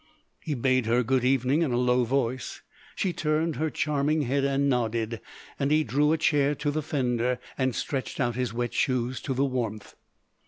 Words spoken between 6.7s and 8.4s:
the fender and stretched out